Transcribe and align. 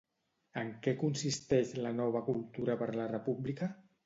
En 0.61 0.71
què 0.87 0.93
consisteix 1.03 1.75
La 1.83 1.93
nova 1.99 2.23
cultura 2.31 2.79
per 2.81 2.89
la 2.97 3.07
república? 3.15 3.71